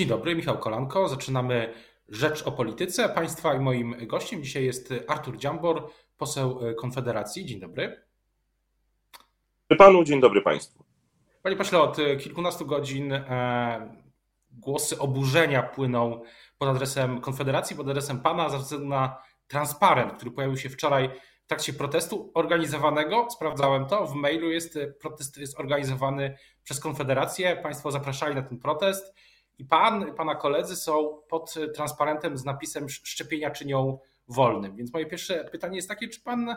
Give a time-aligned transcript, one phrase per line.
[0.00, 1.08] Dzień dobry, Michał Kolanko.
[1.08, 1.72] Zaczynamy
[2.08, 3.08] Rzecz o Polityce.
[3.08, 7.46] Państwa i moim gościem dzisiaj jest Artur Dziambor, poseł Konfederacji.
[7.46, 8.02] Dzień dobry.
[9.78, 10.84] Panu, dzień dobry Państwu.
[11.42, 13.96] Panie pośle, od kilkunastu godzin e,
[14.50, 16.22] głosy oburzenia płyną
[16.58, 21.10] pod adresem Konfederacji, pod adresem Pana, ze względu na transparent, który pojawił się wczoraj
[21.44, 23.26] w trakcie protestu organizowanego.
[23.30, 27.56] Sprawdzałem to, w mailu jest protest jest organizowany przez Konfederację.
[27.56, 29.14] Państwo zapraszali na ten protest
[29.60, 34.76] i pan, pana koledzy są pod transparentem z napisem szczepienia czynią wolnym.
[34.76, 36.56] Więc moje pierwsze pytanie jest takie, czy pan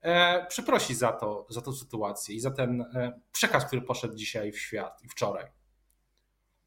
[0.00, 4.52] e, przeprosi za to, za tę sytuację i za ten e, przekaz, który poszedł dzisiaj
[4.52, 5.44] w świat i wczoraj?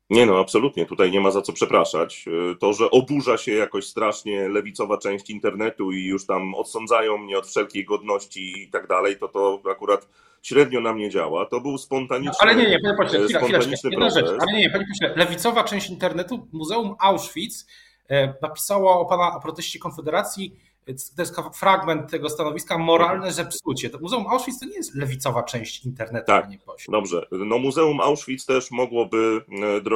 [0.09, 2.25] Nie no, absolutnie, tutaj nie ma za co przepraszać.
[2.27, 7.37] E, to, że oburza się jakoś strasznie lewicowa część internetu i już tam odsądzają mnie
[7.37, 10.07] od wszelkiej godności i tak dalej, to to akurat
[10.41, 11.45] średnio na mnie działa.
[11.45, 14.29] To był spontaniczny, no, ale nie, nie, panie pośle, chwila, spontaniczny proces.
[14.29, 17.65] Rzecz, ale nie, nie, panie pośle, lewicowa część internetu, Muzeum Auschwitz
[18.09, 20.55] e, napisało o pana o proteście Konfederacji,
[20.87, 23.89] e, to jest fragment tego stanowiska, moralne zepsucie.
[23.89, 26.91] To Muzeum Auschwitz to nie jest lewicowa część internetu, tak, panie pośle.
[26.91, 27.27] Dobrze.
[27.31, 29.41] No Muzeum Auschwitz też mogłoby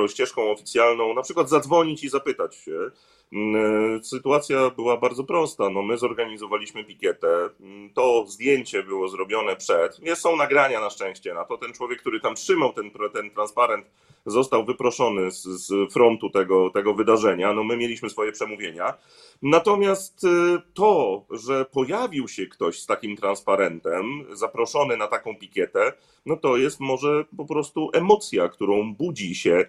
[0.04, 2.92] e, ścieżką oficjalną na przykład zadzwonić i zapytać się,
[3.34, 5.70] Mm, sytuacja była bardzo prosta.
[5.70, 7.28] No, my zorganizowaliśmy pikietę.
[7.60, 7.94] Mm,
[8.26, 10.00] to zdjęcie było zrobione przed.
[10.02, 11.58] Nie są nagrania na szczęście na to.
[11.58, 13.86] Ten człowiek, który tam trzymał ten, ten transparent,
[14.26, 17.54] został wyproszony z, z frontu tego, tego wydarzenia.
[17.54, 18.94] No, my mieliśmy swoje przemówienia.
[19.42, 20.28] Natomiast y,
[20.74, 25.94] to, że pojawił się ktoś z takim transparentem, zaproszony na taką pikietę,
[26.26, 29.66] no to jest może po prostu emocja, którą budzi się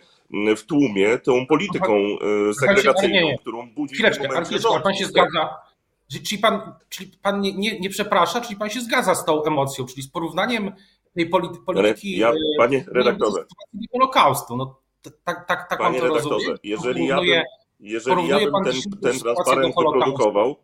[0.57, 1.95] w tłumie tą polityką
[2.51, 5.66] e, segregacyjną, którą budzi Chwileczkę, ale chwileczkę, pan się zgadza,
[6.09, 9.87] czyli pan, czyli pan nie, nie, nie przeprasza, czyli pan się zgadza z tą emocją,
[9.87, 10.73] czyli z porównaniem
[11.15, 13.45] tej polity, polityki ja, e, panie redaktorze,
[13.93, 14.57] Holokaustu.
[14.57, 14.81] No,
[15.25, 16.59] tak, tak, tak panie pan to redaktorze, rozumie?
[16.63, 17.43] jeżeli ja bym,
[17.81, 20.57] jeżeli ja bym ten, ten transparent wyprodukował,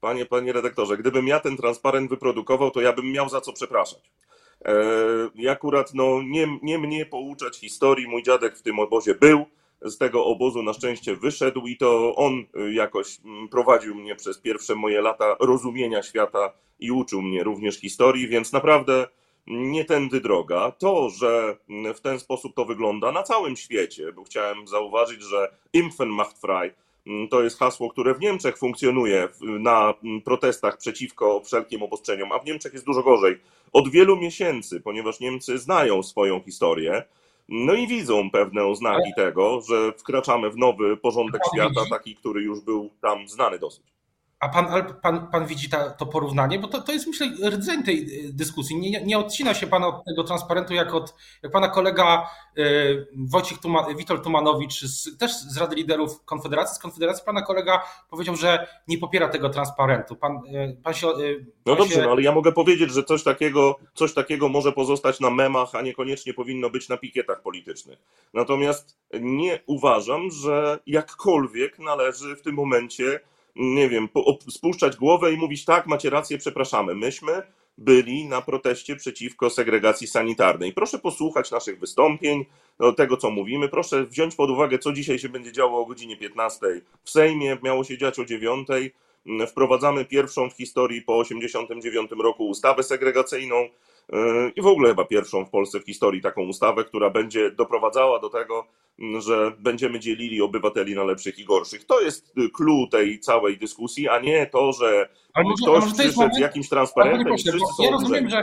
[0.00, 4.10] panie, panie redaktorze, gdybym ja ten transparent wyprodukował, to ja bym miał za co przepraszać.
[4.64, 4.74] E,
[5.34, 9.46] I akurat no, nie, nie mnie pouczać historii, mój dziadek w tym obozie był,
[9.82, 14.38] z tego obozu na szczęście wyszedł i to on y, jakoś mm, prowadził mnie przez
[14.38, 19.06] pierwsze moje lata rozumienia świata i uczył mnie również historii, więc naprawdę
[19.46, 20.72] nie tędy droga.
[20.78, 25.54] To, że mm, w ten sposób to wygląda na całym świecie, bo chciałem zauważyć, że
[25.72, 26.10] Impfen
[26.40, 26.70] frei
[27.08, 32.44] Mm, to jest hasło, które w Niemczech funkcjonuje na protestach przeciwko wszelkim obostrzeniom, a w
[32.44, 33.38] Niemczech jest dużo gorzej.
[33.72, 37.02] Od wielu miesięcy, ponieważ Niemcy znają swoją historię,
[37.48, 42.60] no i widzą pewne oznaki tego, że wkraczamy w nowy porządek świata, taki, który już
[42.60, 43.97] był tam znany dosyć.
[44.40, 44.66] A pan,
[45.02, 46.58] pan, pan widzi ta, to porównanie?
[46.58, 48.76] Bo to, to jest, myślę, rdzeń tej y, dyskusji.
[48.76, 53.58] Nie, nie odcina się pan od tego transparentu, jak, od, jak pana kolega y, Wojciech
[53.58, 56.76] Tuma, Witold Tumanowicz, z, też z Rady Liderów Konfederacji.
[56.76, 60.16] Z Konfederacji pana kolega powiedział, że nie popiera tego transparentu.
[60.16, 61.08] Pan, y, pan się.
[61.08, 62.02] Y, no dobrze, się...
[62.02, 65.82] no, ale ja mogę powiedzieć, że coś takiego, coś takiego może pozostać na memach, a
[65.82, 67.98] niekoniecznie powinno być na pikietach politycznych.
[68.34, 73.20] Natomiast nie uważam, że jakkolwiek należy w tym momencie
[73.56, 74.08] nie wiem,
[74.50, 76.94] spuszczać głowę i mówić tak, macie rację, przepraszamy.
[76.94, 77.42] Myśmy
[77.78, 80.72] byli na proteście przeciwko segregacji sanitarnej.
[80.72, 82.44] Proszę posłuchać naszych wystąpień,
[82.78, 83.68] no, tego co mówimy.
[83.68, 86.66] Proszę wziąć pod uwagę, co dzisiaj się będzie działo o godzinie 15
[87.04, 87.58] w Sejmie.
[87.62, 88.68] Miało się dziać o 9.
[89.48, 93.68] Wprowadzamy pierwszą w historii po 1989 roku ustawę segregacyjną.
[94.12, 98.20] Yy, i w ogóle chyba pierwszą w Polsce w historii taką ustawę, która będzie doprowadzała
[98.20, 98.66] do tego,
[99.18, 101.86] że będziemy dzielili obywateli na lepszych i gorszych.
[101.86, 106.38] To jest clue tej całej dyskusji, a nie to, że może, ktoś przyszedł moment, z
[106.38, 108.42] jakimś transparentem i ja rozumiem, że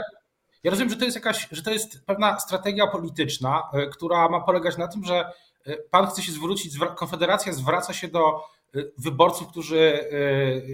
[0.64, 4.40] ja rozumiem, że to jest jakaś, że to jest pewna strategia polityczna, y, która ma
[4.40, 5.32] polegać na tym, że
[5.68, 8.40] y, pan chce się zwrócić, Konfederacja zwraca się do
[8.76, 10.04] y, wyborców, którzy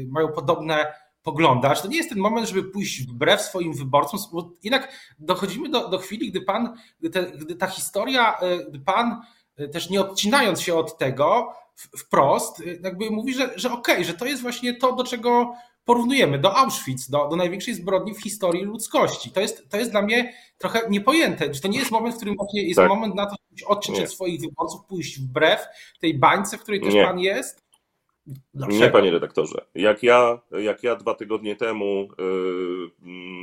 [0.08, 5.12] mają podobne poglądasz, to nie jest ten moment, żeby pójść wbrew swoim wyborcom, bo jednak
[5.18, 9.20] dochodzimy do, do chwili, gdy pan, gdy, te, gdy ta historia, e, gdy pan
[9.56, 11.54] e, też nie odcinając się od tego
[11.98, 15.54] wprost, e, jakby mówi, że, że okej, okay, że to jest właśnie to, do czego
[15.84, 19.30] porównujemy, do Auschwitz, do, do największej zbrodni w historii ludzkości.
[19.30, 22.36] To jest, to jest dla mnie trochę niepojęte, że to nie jest moment, w którym
[22.36, 22.88] właśnie jest tak.
[22.88, 25.66] moment na to, żeby odciąć od swoich wyborców, pójść wbrew
[26.00, 27.04] tej bańce, w której też nie.
[27.04, 27.62] pan jest
[28.26, 28.78] Dlaczego?
[28.78, 29.64] Nie, panie redaktorze.
[29.74, 32.90] Jak ja, jak ja dwa tygodnie temu yy,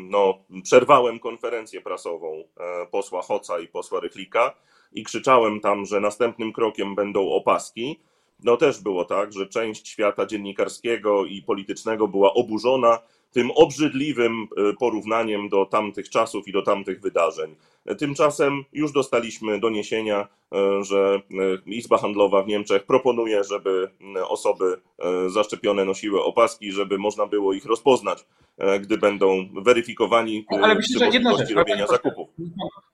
[0.10, 2.44] no, przerwałem konferencję prasową yy,
[2.92, 4.56] posła Hoca i posła Rychlika
[4.92, 8.00] i krzyczałem tam, że następnym krokiem będą opaski,
[8.44, 13.00] no też było tak, że część świata dziennikarskiego i politycznego była oburzona
[13.32, 17.56] tym obrzydliwym e, porównaniem do tamtych czasów i do tamtych wydarzeń.
[17.98, 23.90] Tymczasem już dostaliśmy doniesienia, e, że e, Izba Handlowa w Niemczech proponuje, żeby
[24.28, 24.82] osoby
[25.28, 28.26] zaszczepione nosiły opaski, żeby można było ich rozpoznać,
[28.82, 32.30] gdy będą weryfikowani ale myślę, że jedna rzecz, robienia zakupów.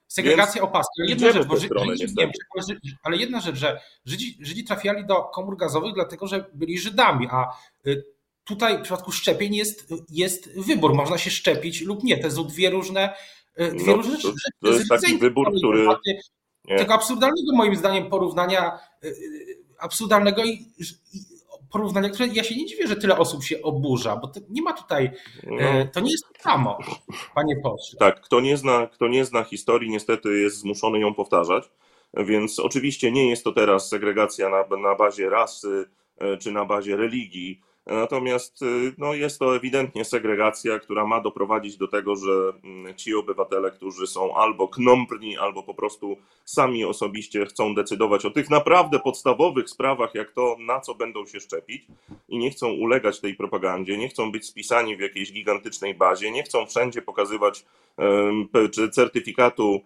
[0.08, 0.62] Segregacja.
[0.62, 2.48] Ale jedna rzecz, bo stronę, Żydzi, Niemczech,
[3.04, 7.48] ale jedna rzecz, że Żydzi, Żydzi trafiali do komór gazowych dlatego, że byli Żydami, a
[7.88, 8.16] y,
[8.46, 10.94] tutaj w przypadku szczepień jest, jest wybór.
[10.94, 12.18] Można się szczepić lub nie.
[12.18, 13.14] To są dwie różne,
[13.56, 14.34] e, dwie no, różne rzeczy.
[14.62, 15.88] To, jest taki wybór, który.
[16.66, 16.78] Nie.
[16.78, 19.12] Tego absurdalnego moim zdaniem porównania, e,
[19.80, 21.35] absurdalnego i, i
[21.76, 24.74] porównania, które ja się nie dziwię, że tyle osób się oburza, bo to nie ma
[24.74, 25.12] tutaj,
[25.44, 25.58] no.
[25.94, 26.78] to nie jest samo,
[27.36, 28.00] panie pośle.
[28.00, 31.72] Tak, kto nie, zna, kto nie zna historii, niestety jest zmuszony ją powtarzać,
[32.14, 35.86] więc oczywiście nie jest to teraz segregacja na, na bazie rasy
[36.40, 41.88] czy na bazie religii, Natomiast y, no, jest to ewidentnie segregacja, która ma doprowadzić do
[41.88, 47.76] tego, że mm, ci obywatele, którzy są albo knąprni, albo po prostu sami osobiście chcą
[47.76, 51.86] decydować o tych naprawdę podstawowych sprawach, jak to, na co będą się szczepić,
[52.30, 56.44] i nie chcą ulegać tej propagandzie, nie chcą być spisani w jakiejś gigantycznej bazie, nie
[56.44, 57.66] chcą wszędzie pokazywać
[58.92, 59.82] certyfikatu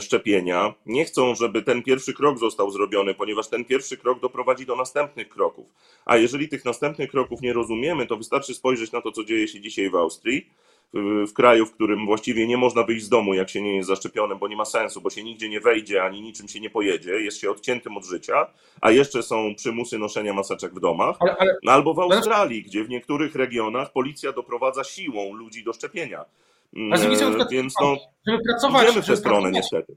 [0.00, 0.74] szczepienia.
[0.86, 5.28] Nie chcą, żeby ten pierwszy krok został zrobiony, ponieważ ten pierwszy krok doprowadzi do następnych
[5.28, 5.66] kroków.
[6.04, 9.60] A jeżeli tych następnych kroków nie rozumiemy, to wystarczy spojrzeć na to, co dzieje się
[9.60, 10.46] dzisiaj w Austrii,
[11.28, 14.38] w kraju, w którym właściwie nie można wyjść z domu, jak się nie jest zaszczepionym,
[14.38, 17.40] bo nie ma sensu, bo się nigdzie nie wejdzie, ani niczym się nie pojedzie, jest
[17.40, 18.46] się odciętym od życia,
[18.80, 21.16] a jeszcze są przymusy noszenia maseczek w domach.
[21.20, 26.24] Ale, ale, Albo w Australii, gdzie w niektórych regionach policja doprowadza siłą ludzi do szczepienia.
[26.76, 29.96] Ale z drugiej strony, Więc no, żeby pracować, idziemy w tę stronę niestety.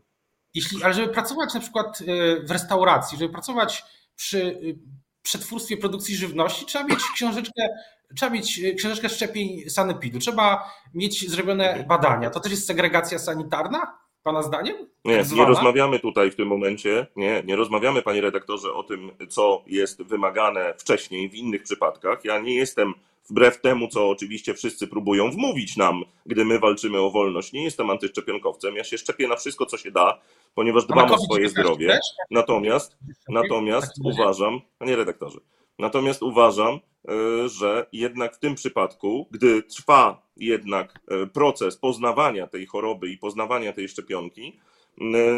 [0.53, 3.83] Jeśli, ale żeby pracować na przykład e, w restauracji, żeby pracować
[4.15, 7.69] przy e, przetwórstwie produkcji żywności, trzeba mieć książeczkę,
[8.15, 12.29] trzeba mieć książeczkę szczepień sanepidu, trzeba mieć zrobione badania.
[12.29, 13.97] To też jest segregacja sanitarna?
[14.23, 14.75] Pana zdaniem?
[15.05, 19.63] Nie, nie rozmawiamy tutaj w tym momencie, nie, nie rozmawiamy, panie redaktorze, o tym, co
[19.67, 22.25] jest wymagane wcześniej w innych przypadkach.
[22.25, 22.93] Ja nie jestem
[23.29, 27.53] wbrew temu, co oczywiście wszyscy próbują wmówić nam, gdy my walczymy o wolność.
[27.53, 30.21] Nie jestem antyszczepionkowcem, ja się szczepię na wszystko, co się da,
[30.55, 31.99] ponieważ dbam o swoje zdrowie.
[32.31, 32.97] Natomiast,
[33.29, 35.39] natomiast uważam, panie redaktorze,
[35.79, 42.65] natomiast uważam, e, że jednak w tym przypadku, gdy trwa jednak e, proces poznawania tej
[42.65, 44.59] choroby i poznawania tej szczepionki,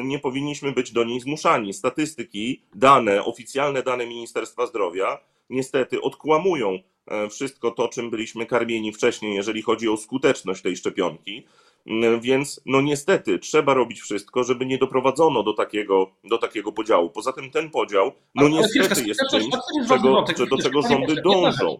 [0.03, 1.73] nie powinniśmy być do niej zmuszani.
[1.73, 5.19] Statystyki, dane, oficjalne dane Ministerstwa Zdrowia
[5.49, 6.98] niestety odkłamują E,
[7.29, 11.45] wszystko to, czym byliśmy karmieni wcześniej, jeżeli chodzi o skuteczność tej szczepionki.
[11.87, 17.09] Mm, więc no niestety trzeba robić wszystko, żeby nie doprowadzono do takiego, do takiego podziału.
[17.09, 19.45] Poza tym ten podział, no Ale niestety jest czymś,
[19.87, 21.79] czego, do czego rządy dążą.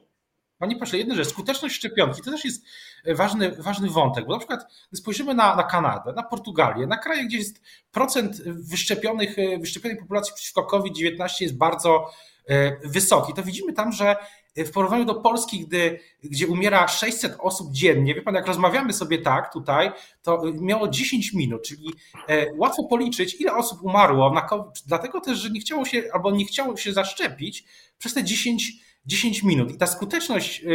[0.60, 2.66] Panie pośle, jedna rzecz, skuteczność szczepionki to też jest
[3.16, 7.38] ważny, ważny wątek, bo na przykład spojrzymy na, na Kanadę, na Portugalię, na kraje, gdzie
[7.38, 7.62] jest
[7.92, 12.12] procent wyszczepionych, wyszczepionej populacji przeciwko COVID-19 jest bardzo
[12.48, 14.16] e, wysoki, to widzimy tam, że
[14.58, 19.18] w porównaniu do Polski, gdy, gdzie umiera 600 osób dziennie, wie pan, jak rozmawiamy sobie
[19.18, 19.92] tak tutaj,
[20.22, 21.94] to miało 10 minut, czyli
[22.28, 24.36] e, łatwo policzyć, ile osób umarło
[24.86, 27.66] dlatego też, że nie chciało się albo nie chciało się zaszczepić
[27.98, 28.74] przez te 10,
[29.06, 29.72] 10 minut.
[29.72, 30.68] I ta skuteczność, e,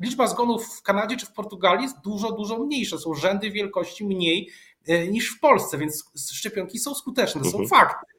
[0.00, 2.98] liczba zgonów w Kanadzie czy w Portugalii jest dużo, dużo mniejsza.
[2.98, 4.50] Są rzędy wielkości mniej
[5.10, 7.68] niż w Polsce, więc szczepionki są skuteczne, to są mhm.
[7.68, 8.17] fakty.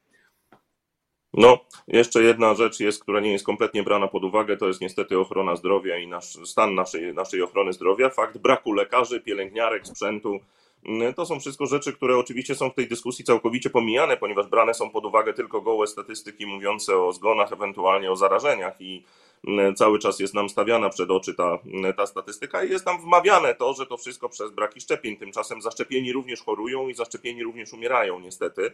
[1.34, 5.20] No, jeszcze jedna rzecz jest, która nie jest kompletnie brana pod uwagę, to jest niestety
[5.20, 8.10] ochrona zdrowia i nasz, stan naszej, naszej ochrony zdrowia.
[8.10, 10.40] Fakt braku lekarzy, pielęgniarek, sprzętu.
[10.86, 14.74] Mm, to są wszystko rzeczy, które oczywiście są w tej dyskusji całkowicie pomijane, ponieważ brane
[14.74, 19.04] są pod uwagę tylko gołe statystyki mówiące o zgonach, ewentualnie o zarażeniach i
[19.48, 23.02] E, cały czas jest nam stawiana przed oczy ta, e, ta statystyka i jest nam
[23.02, 25.18] wmawiane to, że to wszystko przez braki szczepień.
[25.18, 28.72] Tymczasem zaszczepieni również chorują i zaszczepieni również umierają niestety.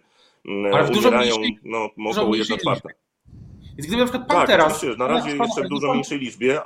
[0.73, 2.89] Ale w umierają no, około 1 czwarta.
[3.77, 4.85] Więc gdyby na przykład pan tak, teraz...
[4.97, 6.61] na razie jeszcze w dużo mniejszej liczbie,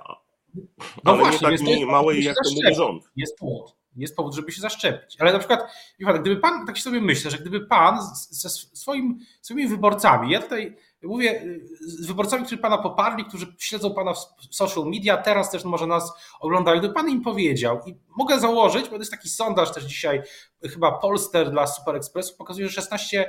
[0.55, 0.63] no
[1.03, 3.09] ale właśnie, nie tak nie małej, jak to mówi rząd.
[3.15, 3.78] Jest powód.
[4.01, 5.15] Jest powód, żeby się zaszczepić.
[5.19, 10.31] Ale na przykład, gdyby pan, tak sobie myślę, że gdyby pan ze swoim, swoimi wyborcami,
[10.31, 15.17] ja tutaj Mówię y, z wyborcami, którzy pana poparli, którzy śledzą pana w social media,
[15.17, 19.29] teraz też może nas oglądają, gdyby pan im powiedział i mogę założyć, bo jest taki
[19.29, 20.21] sondaż też dzisiaj,
[20.73, 23.25] chyba Polster dla Super Expressu pokazuje, że 16%,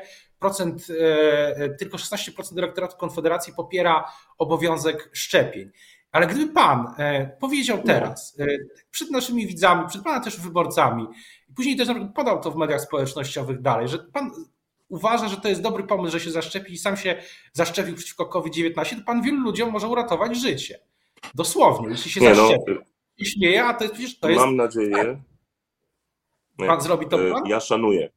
[1.00, 5.70] e, tylko 16% elektoratu Konfederacji popiera obowiązek szczepień.
[6.12, 7.82] Ale gdyby pan e, powiedział no.
[7.82, 8.46] teraz e,
[8.90, 11.06] przed naszymi widzami, przed pana też wyborcami,
[11.48, 14.30] i później też podał to w mediach społecznościowych dalej, że pan
[14.88, 18.96] uważa, że to jest dobry pomysł, że się zaszczepi i sam się zaszczepił przeciwko COVID-19,
[18.96, 20.78] to pan wielu ludziom może uratować życie.
[21.34, 22.72] Dosłownie, jeśli się Nie no, zaszczepi.
[22.74, 22.80] No,
[23.18, 24.56] I śmieje, a to jest przecież to Mam jest...
[24.56, 25.22] nadzieję.
[26.56, 27.46] Pan zrobi to pan?
[27.46, 28.10] Ja szanuję.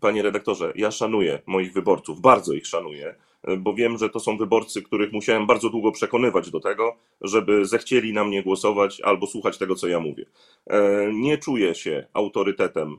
[0.00, 3.14] Panie redaktorze, ja szanuję moich wyborców, bardzo ich szanuję
[3.58, 8.12] bo wiem, że to są wyborcy, których musiałem bardzo długo przekonywać do tego, żeby zechcieli
[8.12, 10.26] na mnie głosować albo słuchać tego, co ja mówię.
[10.66, 12.98] E, nie czuję się autorytetem e,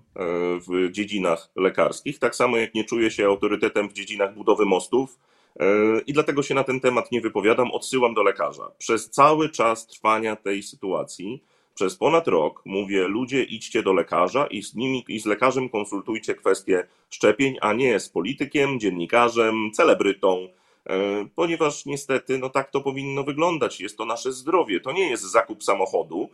[0.67, 5.19] w dziedzinach lekarskich, tak samo jak nie czuję się autorytetem w dziedzinach budowy mostów.
[5.59, 5.65] E,
[6.07, 8.71] I dlatego się na ten temat nie wypowiadam, odsyłam do lekarza.
[8.77, 11.43] Przez cały czas trwania tej sytuacji
[11.77, 16.35] przez ponad rok mówię, ludzie idźcie do lekarza i z nimi i z lekarzem konsultujcie
[16.35, 20.47] kwestie szczepień, a nie z politykiem, dziennikarzem, celebrytą,
[20.85, 23.81] e, ponieważ niestety no tak to powinno wyglądać.
[23.81, 26.29] Jest to nasze zdrowie, to nie jest zakup samochodu,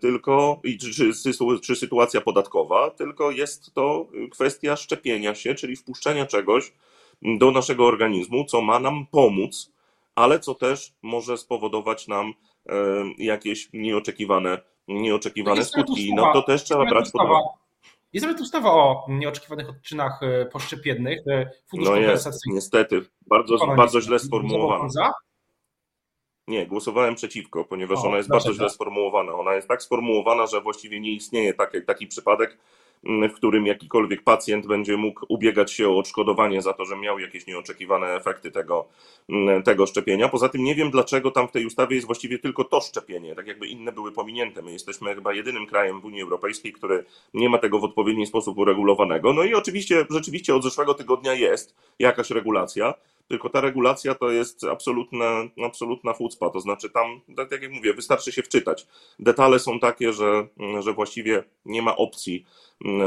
[0.00, 1.12] tylko czy,
[1.62, 6.72] czy sytuacja podatkowa, tylko jest to kwestia szczepienia się, czyli wpuszczenia czegoś
[7.22, 9.72] do naszego organizmu, co ma nam pomóc,
[10.14, 12.34] ale co też może spowodować nam
[13.18, 14.58] jakieś nieoczekiwane,
[14.88, 16.14] nieoczekiwane skutki.
[16.14, 17.46] No to też trzeba brać pod uwagę.
[18.12, 21.18] Jest nawet ustawa o nieoczekiwanych odczynach e, poszczepiennych.
[21.30, 23.02] E, Fundusz no jest, niestety.
[23.26, 25.12] Bardzo, bardzo źle sformułowana.
[26.48, 29.32] Nie, głosowałem przeciwko, ponieważ o, ona jest bardzo źle sformułowana.
[29.32, 32.58] Ona jest tak sformułowana, że właściwie nie istnieje taki, taki przypadek,
[33.04, 37.46] w którym jakikolwiek pacjent będzie mógł ubiegać się o odszkodowanie za to, że miał jakieś
[37.46, 38.88] nieoczekiwane efekty tego,
[39.64, 40.28] tego szczepienia.
[40.28, 43.46] Poza tym nie wiem, dlaczego tam w tej ustawie jest właściwie tylko to szczepienie, tak
[43.46, 44.62] jakby inne były pominięte.
[44.62, 48.58] My jesteśmy chyba jedynym krajem w Unii Europejskiej, który nie ma tego w odpowiedni sposób
[48.58, 49.32] uregulowanego.
[49.32, 52.94] No i oczywiście, rzeczywiście od zeszłego tygodnia jest jakaś regulacja,
[53.28, 58.32] tylko ta regulacja to jest absolutna, absolutna fucpa, to znaczy tam, tak jak mówię, wystarczy
[58.32, 58.86] się wczytać.
[59.18, 60.48] Detale są takie, że,
[60.80, 62.44] że właściwie nie ma opcji,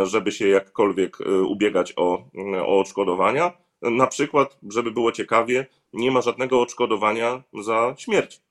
[0.03, 2.25] żeby się jakkolwiek y, ubiegać o,
[2.65, 3.51] o odszkodowania.
[3.81, 8.41] Na przykład, żeby było ciekawie, nie ma żadnego odszkodowania za śmierć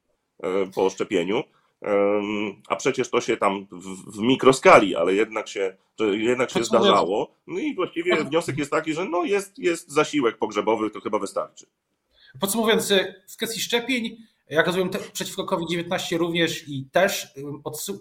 [0.44, 1.42] y, po szczepieniu.
[2.68, 5.76] A przecież to się tam w, w mikroskali, ale jednak się,
[6.12, 7.34] jednak się zdarzało.
[7.46, 11.66] No i właściwie wniosek jest taki, że no jest, jest zasiłek pogrzebowy, to chyba wystarczy.
[12.40, 12.92] Podsumowując,
[13.28, 14.16] w kwestii szczepień,
[14.50, 17.28] jak rozumiem, przeciwko COVID-19 również i też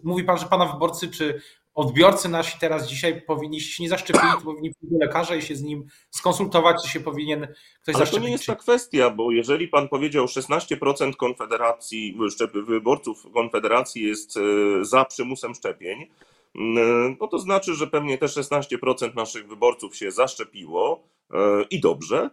[0.03, 1.41] mówi Pan, że Pana wyborcy czy
[1.79, 5.55] odbiorcy nasi teraz dzisiaj powinni się nie zaszczepili, to powinni pójść do lekarza i się
[5.55, 7.48] z nim skonsultować, czy się powinien
[7.81, 8.24] ktoś Ale zaszczepić.
[8.24, 12.17] to nie jest ta kwestia, bo jeżeli pan powiedział 16% konfederacji,
[12.53, 14.41] wyborców konfederacji jest e,
[14.86, 16.07] za przymusem szczepień,
[17.19, 21.09] no to znaczy, że pewnie te 16% naszych wyborców się zaszczepiło e,
[21.69, 22.29] i dobrze,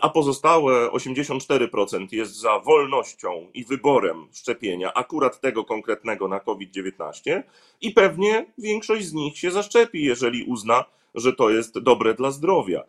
[0.00, 7.42] a pozostałe 84% jest za wolnością i wyborem szczepienia, akurat tego konkretnego na COVID-19,
[7.80, 10.84] i pewnie większość z nich się zaszczepi, jeżeli uzna,
[11.14, 12.82] że to jest dobre dla zdrowia.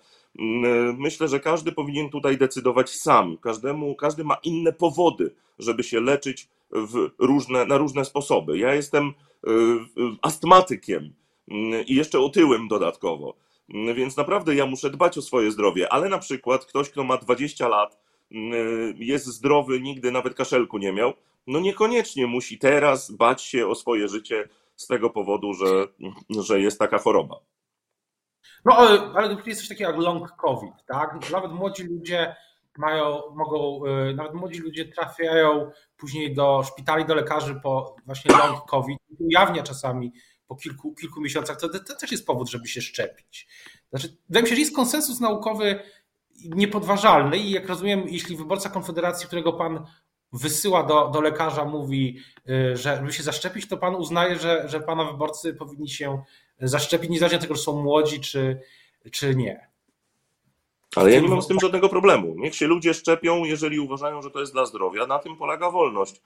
[0.98, 3.38] Myślę, że każdy powinien tutaj decydować sam.
[3.38, 6.48] Każdemu, każdy ma inne powody, żeby się leczyć
[7.20, 8.58] różne, na różne sposoby.
[8.58, 9.52] Ja jestem y,
[10.22, 13.34] astmatykiem y, i jeszcze otyłym dodatkowo.
[13.70, 17.68] Więc naprawdę ja muszę dbać o swoje zdrowie, ale na przykład ktoś, kto ma 20
[17.68, 18.00] lat,
[18.96, 21.14] jest zdrowy, nigdy nawet kaszelku nie miał,
[21.48, 25.88] no niekoniecznie musi teraz bać się o swoje życie z tego powodu, że,
[26.44, 27.40] że jest taka choroba.
[28.66, 31.32] No ale, ale jest coś takiego jak long COVID, tak?
[31.32, 32.36] Nawet młodzi ludzie
[32.78, 33.82] mają, mogą,
[34.16, 40.12] nawet młodzi ludzie trafiają później do szpitali, do lekarzy po właśnie long COVID, ujawnia czasami
[40.54, 43.48] po kilku, kilku miesiącach, to, to też jest powód, żeby się szczepić.
[43.90, 45.80] Znaczy, wydaje mi się, że jest konsensus naukowy
[46.46, 49.86] niepodważalny i jak rozumiem, jeśli wyborca Konfederacji, którego pan
[50.34, 52.18] wysyła do, do lekarza, mówi,
[52.50, 56.24] y, że żeby się zaszczepić, to pan uznaje, że, że pana wyborcy powinni się
[56.60, 58.60] zaszczepić, niezależnie od tego, że są młodzi czy,
[59.12, 59.68] czy nie.
[60.96, 62.36] Ale ja nie mam z tym żadnego problemu.
[62.38, 65.08] Niech się ludzie szczepią, jeżeli uważają, że to jest dla zdrowia.
[65.08, 66.22] Na tym polega wolność.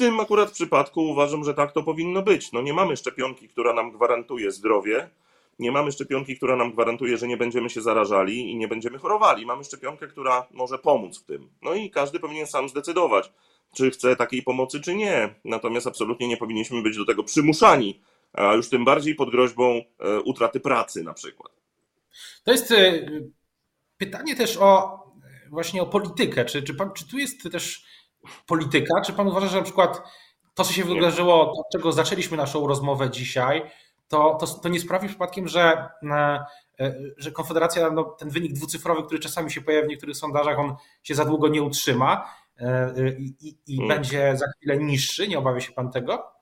[0.00, 2.52] Tym akurat przypadku uważam, że tak to powinno być.
[2.52, 5.10] No nie mamy szczepionki, która nam gwarantuje zdrowie,
[5.58, 9.46] nie mamy szczepionki, która nam gwarantuje, że nie będziemy się zarażali i nie będziemy chorowali.
[9.46, 11.48] Mamy szczepionkę, która może pomóc w tym.
[11.62, 13.32] No i każdy powinien sam zdecydować,
[13.72, 15.34] czy chce takiej pomocy, czy nie.
[15.44, 18.00] Natomiast absolutnie nie powinniśmy być do tego przymuszani,
[18.32, 21.52] a już tym bardziej pod groźbą e, utraty pracy na przykład.
[22.44, 23.06] To jest e,
[23.98, 25.00] pytanie też o
[25.50, 26.44] właśnie o politykę.
[26.44, 27.84] Czy, czy, pan, czy tu jest też
[28.46, 29.00] polityka?
[29.00, 30.02] Czy pan uważa, że na przykład
[30.54, 33.62] to, co się wydarzyło, od czego zaczęliśmy naszą rozmowę dzisiaj,
[34.08, 35.88] to, to, to nie sprawi przypadkiem, że,
[36.80, 40.74] e, że Konfederacja, no, ten wynik dwucyfrowy, który czasami się pojawia w niektórych sondażach, on
[41.02, 43.88] się za długo nie utrzyma e, i, i, i hmm.
[43.88, 45.28] będzie za chwilę niższy?
[45.28, 46.40] Nie obawia się pan tego?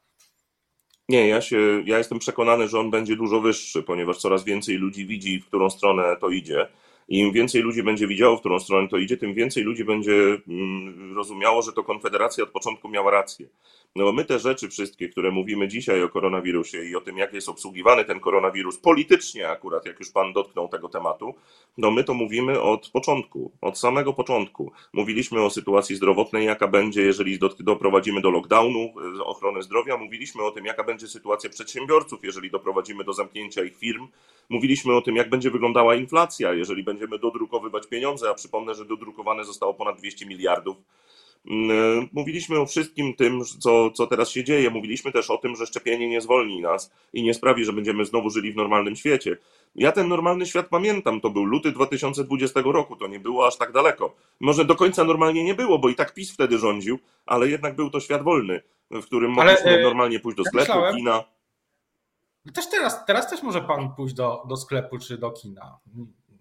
[1.08, 5.06] Nie, ja, się, ja jestem przekonany, że on będzie dużo wyższy, ponieważ coraz więcej ludzi
[5.06, 6.68] widzi, w którą stronę to idzie.
[7.08, 11.16] Im więcej ludzi będzie widziało, w którą stronę to idzie, tym więcej ludzi będzie mm,
[11.16, 13.48] rozumiało, że to Konfederacja od początku miała rację.
[13.96, 17.34] No bo my te rzeczy wszystkie, które mówimy dzisiaj o koronawirusie i o tym, jak
[17.34, 21.34] jest obsługiwany ten koronawirus politycznie akurat, jak już pan dotknął tego tematu,
[21.78, 24.72] no my to mówimy od początku, od samego początku.
[24.92, 28.80] Mówiliśmy o sytuacji zdrowotnej, jaka będzie, jeżeli doprowadzimy do lockdownu
[29.18, 29.96] e, ochrony zdrowia.
[29.96, 34.08] Mówiliśmy o tym, jaka będzie sytuacja przedsiębiorców, jeżeli doprowadzimy do zamknięcia ich firm.
[34.48, 39.44] Mówiliśmy o tym, jak będzie wyglądała inflacja, jeżeli będziemy dodrukowywać pieniądze, a przypomnę, że dodrukowane
[39.44, 40.76] zostało ponad 200 miliardów
[41.46, 44.70] Mm, e, mówiliśmy o wszystkim tym, co, co teraz się dzieje.
[44.70, 48.30] Mówiliśmy też o tym, że szczepienie nie zwolni nas i nie sprawi, że będziemy znowu
[48.30, 49.36] żyli w normalnym świecie.
[49.74, 51.20] Ja ten normalny świat pamiętam.
[51.20, 54.14] To był luty 2020 roku, to nie było aż tak daleko.
[54.40, 57.90] Może do końca normalnie nie było, bo i tak PiS wtedy rządził, ale jednak był
[57.90, 61.24] to świat wolny, w którym mogliśmy ale, normalnie pójść do sklepu, myślałem, kina.
[62.54, 65.78] Też teraz, teraz też może pan pójść do, do sklepu czy do kina.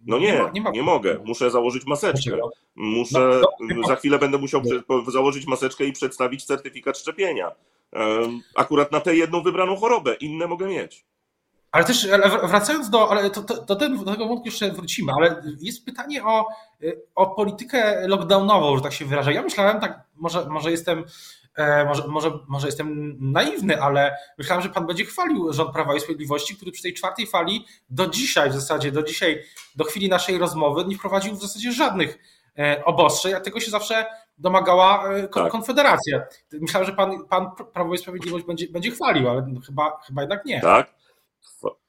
[0.05, 0.69] No nie, nie, ma, nie, ma...
[0.69, 1.19] nie, mogę.
[1.25, 2.37] Muszę założyć maseczkę.
[2.75, 4.61] Muszę, no, za chwilę będę musiał
[5.07, 7.51] założyć maseczkę i przedstawić certyfikat szczepienia.
[8.55, 11.05] Akurat na tę jedną wybraną chorobę, inne mogę mieć.
[11.71, 12.07] Ale też
[12.43, 16.45] wracając do, ale to, to, do, tego wątku jeszcze wrócimy, ale jest pytanie o,
[17.15, 19.33] o politykę lockdownową, że tak się wyrażę.
[19.33, 21.03] Ja myślałem tak, może, może jestem
[21.87, 26.55] może, może, może jestem naiwny, ale myślałem, że pan będzie chwalił rząd Prawa i Sprawiedliwości,
[26.55, 29.43] który przy tej czwartej fali do dzisiaj w zasadzie, do dzisiaj,
[29.75, 32.19] do chwili naszej rozmowy nie wprowadził w zasadzie żadnych
[32.59, 34.05] e, obostrzeń, a tego się zawsze
[34.37, 35.51] domagała e, tak.
[35.51, 36.21] Konfederacja.
[36.51, 40.61] Myślałem, że pan, pan Prawo i Sprawiedliwość będzie, będzie chwalił, ale chyba, chyba jednak nie.
[40.61, 40.93] Tak,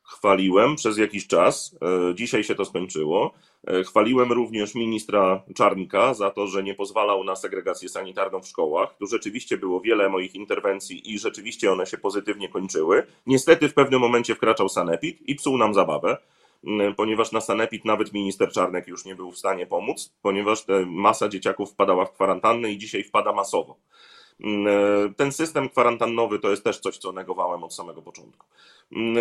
[0.09, 1.79] chwaliłem przez jakiś czas.
[2.15, 3.35] Dzisiaj się to skończyło.
[3.67, 8.97] E, chwaliłem również ministra Czarnka za to, że nie pozwalał na segregację sanitarną w szkołach.
[8.99, 13.07] Tu rzeczywiście było wiele moich interwencji i rzeczywiście one się pozytywnie kończyły.
[13.27, 16.17] Niestety w pewnym momencie wkraczał Sanepid i psuł nam zabawę,
[16.97, 21.71] ponieważ na Sanepid nawet minister Czarnek już nie był w stanie pomóc, ponieważ masa dzieciaków
[21.71, 23.77] wpadała w kwarantannę i dzisiaj wpada masowo.
[24.45, 28.47] E, ten system kwarantannowy to jest też coś, co negowałem od samego początku.
[28.93, 29.17] Mm,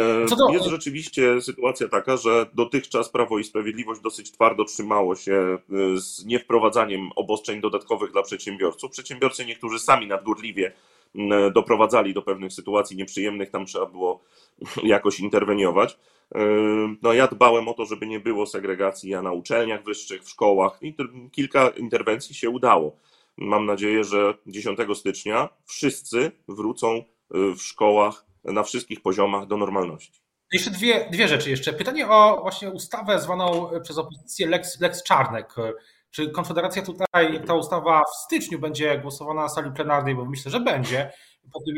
[0.49, 5.97] e, jest rzeczywiście sytuacja taka, że dotychczas Prawo i Sprawiedliwość dosyć twardo trzymało się e,
[5.97, 8.91] z niewprowadzaniem obostrzeń dodatkowych dla przedsiębiorców.
[8.91, 10.73] Przedsiębiorcy niektórzy sami nadgorliwie
[11.15, 14.23] mm, doprowadzali do pewnych sytuacji nieprzyjemnych, tam trzeba było
[14.83, 15.97] jakoś interweniować.
[17.01, 20.95] No ja dbałem o to, żeby nie było segregacji na uczelniach wyższych, w szkołach i
[21.31, 22.95] kilka interwencji się udało.
[23.37, 30.21] Mam nadzieję, że 10 stycznia wszyscy wrócą w szkołach na wszystkich poziomach do normalności.
[30.51, 31.73] Jeszcze dwie, dwie rzeczy jeszcze.
[31.73, 35.55] Pytanie o właśnie ustawę zwaną przez opozycję Lex, Lex Czarnek.
[36.11, 40.59] Czy Konfederacja tutaj, ta ustawa w styczniu będzie głosowana na sali plenarnej, bo myślę, że
[40.59, 41.11] będzie,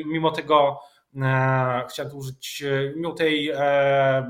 [0.06, 0.80] mimo tego
[1.16, 4.30] e, chciałem użyć, e, mimo tej, e,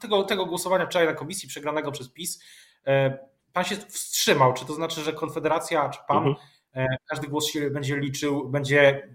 [0.00, 2.42] tego, tego głosowania wczoraj na komisji przegranego przez PiS,
[2.86, 3.18] e,
[3.52, 4.52] pan się wstrzymał.
[4.52, 6.36] Czy to znaczy, że Konfederacja, czy pan, mhm.
[6.76, 9.08] E, każdy głos się będzie liczył, będzie.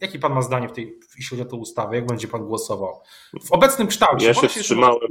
[0.00, 1.96] Jakie pan ma zdanie w tej, jeśli chodzi o tę ustawę?
[1.96, 3.00] Jak będzie pan głosował?
[3.44, 4.26] W obecnym kształcie.
[4.26, 5.08] Ja się wstrzymałem.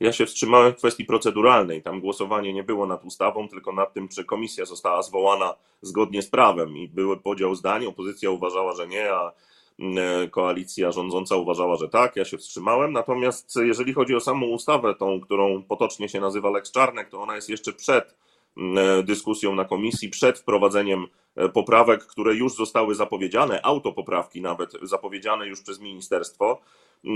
[0.00, 1.82] Ja się wstrzymałem w kwestii proceduralnej.
[1.82, 6.30] Tam głosowanie nie było nad ustawą, tylko nad tym, czy komisja została zwołana zgodnie z
[6.30, 7.86] prawem i był podział zdań.
[7.86, 9.32] Opozycja uważała, że nie, a
[9.80, 12.92] E, koalicja rządząca uważała, że tak, ja się wstrzymałem.
[12.92, 17.36] Natomiast jeżeli chodzi o samą ustawę, tą, którą potocznie się nazywa Lex Czarnek, to ona
[17.36, 18.16] jest jeszcze przed
[18.56, 21.06] e, dyskusją na komisji, przed wprowadzeniem
[21.52, 26.60] poprawek, które już zostały zapowiedziane, autopoprawki nawet zapowiedziane już przez ministerstwo.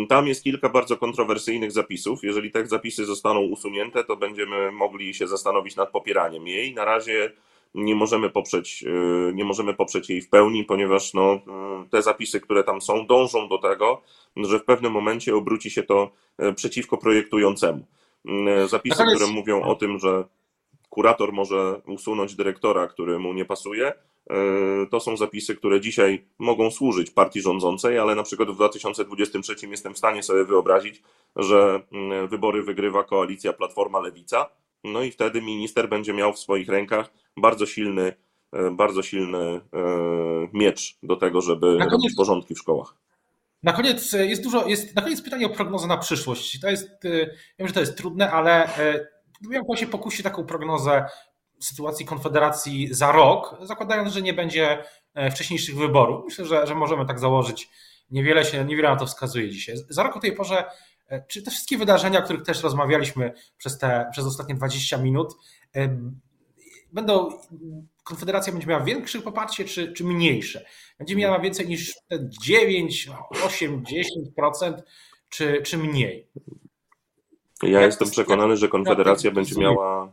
[0.08, 2.24] Tam jest kilka bardzo kontrowersyjnych zapisów.
[2.24, 6.74] Jeżeli te zapisy zostaną usunięte, to będziemy mogli się zastanowić nad popieraniem jej.
[6.74, 7.32] Na razie
[7.74, 11.40] nie możemy poprzeć, e, nie możemy poprzeć jej w pełni, ponieważ no, e,
[11.90, 14.02] te zapisy, które tam są, dążą do tego,
[14.36, 17.86] że w pewnym momencie obróci się to e, przeciwko projektującemu.
[18.66, 20.24] Zapisy, które mówią o tym, że
[20.90, 23.92] kurator może usunąć dyrektora, który mu nie pasuje,
[24.90, 29.94] to są zapisy, które dzisiaj mogą służyć partii rządzącej, ale na przykład w 2023 jestem
[29.94, 31.02] w stanie sobie wyobrazić,
[31.36, 31.80] że
[32.28, 34.46] wybory wygrywa koalicja Platforma-Lewica,
[34.84, 38.12] no i wtedy minister będzie miał w swoich rękach bardzo silny,
[38.52, 39.60] e, bardzo silny e,
[40.52, 42.94] miecz do tego, żeby koniec, robić porządki w szkołach.
[43.62, 46.60] Na koniec e, jest dużo, jest na koniec pytanie o prognozę na przyszłość.
[46.60, 46.90] To jest,
[47.58, 48.68] wiem, że to jest trudne, ale
[49.50, 51.04] miałem się pokusić taką prognozę
[51.60, 54.84] sytuacji Konfederacji za rok, zakładając, że nie będzie
[55.30, 56.24] wcześniejszych wyborów.
[56.24, 57.70] Myślę, że, że możemy tak założyć.
[58.10, 59.76] Niewiele się, niewiele na to wskazuje dzisiaj.
[59.88, 60.64] Za rok o tej porze,
[61.28, 65.34] czy te wszystkie wydarzenia, o których też rozmawialiśmy przez, te, przez ostatnie 20 minut,
[66.92, 67.30] będą,
[68.04, 70.64] Konfederacja będzie miała większe poparcie czy, czy mniejsze?
[70.98, 71.94] Będzie miała więcej niż
[72.42, 73.08] 9,
[73.44, 73.84] 8,
[74.38, 74.74] 10%
[75.28, 76.28] czy, czy mniej?
[77.62, 80.12] Ja jestem przekonany, że Konfederacja będzie miała.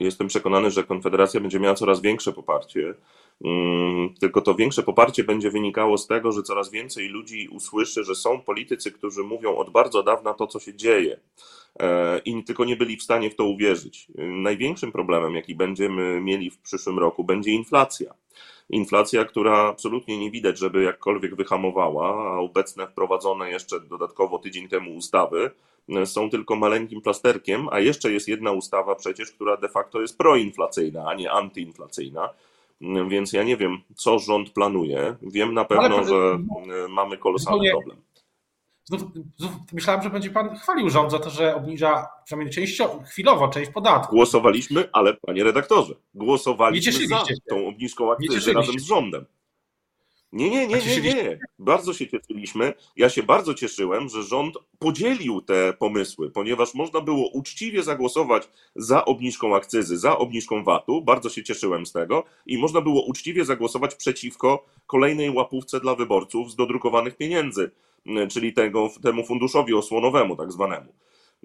[0.00, 2.94] Jestem przekonany, że Konfederacja będzie miała coraz większe poparcie.
[3.44, 8.14] Mm, tylko to większe poparcie będzie wynikało z tego, że coraz więcej ludzi usłyszy, że
[8.14, 11.20] są politycy, którzy mówią od bardzo dawna to, co się dzieje
[11.80, 14.08] e, i tylko nie byli w stanie w to uwierzyć.
[14.18, 18.14] Największym problemem, jaki będziemy mieli w przyszłym roku, będzie inflacja.
[18.70, 24.96] Inflacja, która absolutnie nie widać, żeby jakkolwiek wyhamowała, a obecne wprowadzone jeszcze dodatkowo tydzień temu
[24.96, 25.50] ustawy
[25.88, 30.18] e, są tylko maleńkim plasterkiem, a jeszcze jest jedna ustawa przecież, która de facto jest
[30.18, 32.30] proinflacyjna, a nie antyinflacyjna.
[33.08, 35.16] Więc ja nie wiem, co rząd planuje.
[35.22, 36.38] Wiem na pewno, że
[36.84, 37.96] e, mamy kolosalny problem.
[38.88, 39.02] Znów,
[39.36, 43.70] znów, myślałem, że będzie pan chwalił rząd za to, że obniża przynajmniej częściowo, chwilowo część
[43.70, 44.16] podatku.
[44.16, 49.26] Głosowaliśmy, ale panie redaktorze, głosowaliśmy za tą obniżką akcyzy razem z rządem.
[50.32, 51.38] Nie, nie, nie, nie, nie.
[51.58, 52.74] Bardzo się cieszyliśmy.
[52.96, 59.04] Ja się bardzo cieszyłem, że rząd podzielił te pomysły, ponieważ można było uczciwie zagłosować za
[59.04, 61.02] obniżką akcyzy, za obniżką VAT-u.
[61.02, 66.50] Bardzo się cieszyłem z tego i można było uczciwie zagłosować przeciwko kolejnej łapówce dla wyborców
[66.50, 67.70] z dodrukowanych pieniędzy,
[68.30, 70.92] czyli tego, temu funduszowi osłonowemu, tak zwanemu.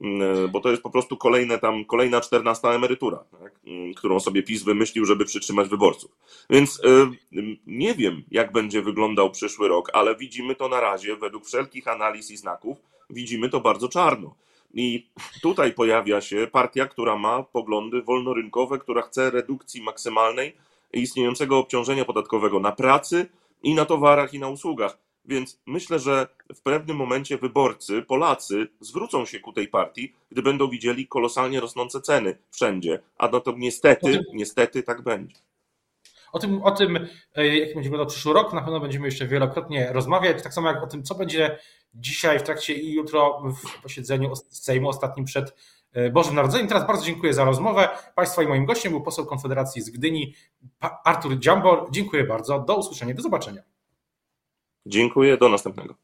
[0.01, 3.59] Mm, bo to jest po prostu kolejne tam, kolejna czternasta emerytura, tak?
[3.67, 6.11] Mm, którą sobie PiS wymyślił, żeby przytrzymać wyborców.
[6.49, 6.81] Więc
[7.67, 12.31] nie wiem, jak będzie wyglądał przyszły rok, ale widzimy to na razie, według wszelkich analiz
[12.31, 12.77] i znaków,
[13.09, 14.35] widzimy to bardzo czarno.
[14.73, 15.07] I
[15.41, 20.55] tutaj pojawia się partia, która ma poglądy wolnorynkowe, która chce redukcji maksymalnej
[20.93, 23.29] istniejącego obciążenia podatkowego na pracy
[23.63, 29.25] i na towarach i na usługach więc myślę, że w pewnym momencie wyborcy, Polacy, zwrócą
[29.25, 32.99] się ku tej partii, gdy będą widzieli kolosalnie rosnące ceny wszędzie.
[33.17, 35.35] A no to niestety, tym, niestety tak będzie.
[36.31, 39.89] O tym, o tym, e, jak będzie wyglądał przyszły rok, na pewno będziemy jeszcze wielokrotnie
[39.93, 40.43] rozmawiać.
[40.43, 41.59] Tak samo jak o tym, co będzie
[41.93, 45.55] dzisiaj w trakcie i jutro w posiedzeniu Sejmu ostatnim przed
[45.93, 46.67] e, Bożym Narodzeniem.
[46.67, 47.89] Teraz bardzo dziękuję za rozmowę.
[48.15, 50.33] Państwa i moim gościem był poseł Konfederacji z Gdyni,
[51.03, 51.87] Artur Dziambor.
[51.91, 52.59] Dziękuję bardzo.
[52.59, 53.61] Do usłyszenia, do zobaczenia.
[54.85, 55.95] Dziękuję, do następnego.